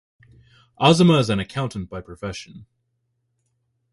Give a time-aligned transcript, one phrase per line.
[0.79, 2.65] Azumah is an Accountant by profession.